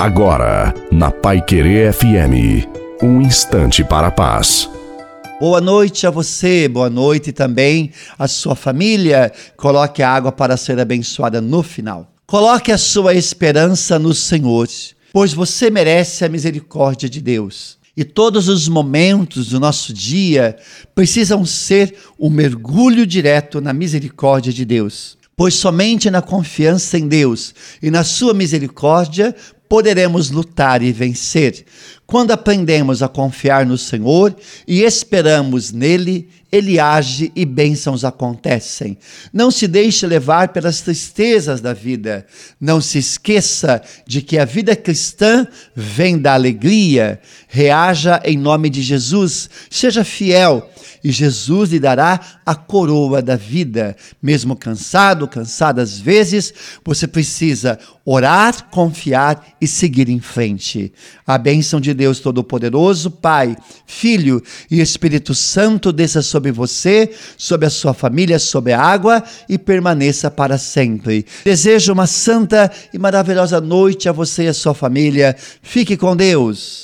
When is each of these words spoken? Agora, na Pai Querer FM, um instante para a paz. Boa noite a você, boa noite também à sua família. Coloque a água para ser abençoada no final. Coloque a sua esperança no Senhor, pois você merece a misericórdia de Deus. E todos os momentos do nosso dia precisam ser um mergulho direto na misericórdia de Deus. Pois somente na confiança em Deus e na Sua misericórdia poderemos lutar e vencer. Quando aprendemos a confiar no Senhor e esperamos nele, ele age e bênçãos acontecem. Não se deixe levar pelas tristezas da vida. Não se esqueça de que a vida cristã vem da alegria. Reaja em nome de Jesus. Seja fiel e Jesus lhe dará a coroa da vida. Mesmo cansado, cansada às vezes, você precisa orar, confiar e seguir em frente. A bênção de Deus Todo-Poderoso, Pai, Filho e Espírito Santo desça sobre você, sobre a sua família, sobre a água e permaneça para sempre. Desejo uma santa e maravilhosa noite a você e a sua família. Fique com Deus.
Agora, 0.00 0.72
na 0.90 1.10
Pai 1.10 1.44
Querer 1.44 1.92
FM, 1.92 2.66
um 3.02 3.20
instante 3.20 3.84
para 3.84 4.06
a 4.06 4.10
paz. 4.10 4.66
Boa 5.38 5.60
noite 5.60 6.06
a 6.06 6.10
você, 6.10 6.66
boa 6.66 6.88
noite 6.88 7.32
também 7.32 7.90
à 8.18 8.26
sua 8.26 8.56
família. 8.56 9.30
Coloque 9.58 10.02
a 10.02 10.08
água 10.08 10.32
para 10.32 10.56
ser 10.56 10.80
abençoada 10.80 11.42
no 11.42 11.62
final. 11.62 12.10
Coloque 12.26 12.72
a 12.72 12.78
sua 12.78 13.12
esperança 13.12 13.98
no 13.98 14.14
Senhor, 14.14 14.66
pois 15.12 15.34
você 15.34 15.68
merece 15.68 16.24
a 16.24 16.30
misericórdia 16.30 17.06
de 17.06 17.20
Deus. 17.20 17.76
E 17.94 18.02
todos 18.02 18.48
os 18.48 18.68
momentos 18.68 19.50
do 19.50 19.60
nosso 19.60 19.92
dia 19.92 20.56
precisam 20.94 21.44
ser 21.44 21.94
um 22.18 22.30
mergulho 22.30 23.06
direto 23.06 23.60
na 23.60 23.74
misericórdia 23.74 24.50
de 24.50 24.64
Deus. 24.64 25.18
Pois 25.36 25.54
somente 25.54 26.10
na 26.10 26.22
confiança 26.22 26.98
em 26.98 27.06
Deus 27.06 27.54
e 27.82 27.90
na 27.90 28.02
Sua 28.02 28.32
misericórdia 28.32 29.34
poderemos 29.70 30.30
lutar 30.32 30.82
e 30.82 30.92
vencer. 30.92 31.64
Quando 32.10 32.32
aprendemos 32.32 33.04
a 33.04 33.08
confiar 33.08 33.64
no 33.64 33.78
Senhor 33.78 34.34
e 34.66 34.82
esperamos 34.82 35.70
nele, 35.70 36.28
ele 36.50 36.80
age 36.80 37.30
e 37.36 37.44
bênçãos 37.44 38.04
acontecem. 38.04 38.98
Não 39.32 39.48
se 39.48 39.68
deixe 39.68 40.08
levar 40.08 40.48
pelas 40.48 40.80
tristezas 40.80 41.60
da 41.60 41.72
vida. 41.72 42.26
Não 42.60 42.80
se 42.80 42.98
esqueça 42.98 43.80
de 44.04 44.22
que 44.22 44.38
a 44.38 44.44
vida 44.44 44.74
cristã 44.74 45.46
vem 45.72 46.18
da 46.18 46.34
alegria. 46.34 47.20
Reaja 47.46 48.20
em 48.24 48.36
nome 48.36 48.68
de 48.68 48.82
Jesus. 48.82 49.48
Seja 49.70 50.02
fiel 50.02 50.68
e 51.02 51.10
Jesus 51.10 51.70
lhe 51.70 51.80
dará 51.80 52.20
a 52.44 52.54
coroa 52.54 53.22
da 53.22 53.36
vida. 53.36 53.96
Mesmo 54.22 54.54
cansado, 54.54 55.26
cansada 55.26 55.82
às 55.82 55.98
vezes, 55.98 56.52
você 56.84 57.06
precisa 57.06 57.78
orar, 58.04 58.68
confiar 58.70 59.56
e 59.60 59.66
seguir 59.66 60.08
em 60.08 60.20
frente. 60.20 60.92
A 61.26 61.38
bênção 61.38 61.80
de 61.80 61.94
Deus 62.00 62.18
Todo-Poderoso, 62.18 63.10
Pai, 63.10 63.54
Filho 63.86 64.42
e 64.70 64.80
Espírito 64.80 65.34
Santo 65.34 65.92
desça 65.92 66.22
sobre 66.22 66.50
você, 66.50 67.10
sobre 67.36 67.66
a 67.66 67.70
sua 67.70 67.92
família, 67.92 68.38
sobre 68.38 68.72
a 68.72 68.80
água 68.80 69.22
e 69.46 69.58
permaneça 69.58 70.30
para 70.30 70.56
sempre. 70.56 71.26
Desejo 71.44 71.92
uma 71.92 72.06
santa 72.06 72.72
e 72.90 72.98
maravilhosa 72.98 73.60
noite 73.60 74.08
a 74.08 74.12
você 74.12 74.44
e 74.44 74.48
a 74.48 74.54
sua 74.54 74.72
família. 74.72 75.36
Fique 75.62 75.94
com 75.94 76.16
Deus. 76.16 76.78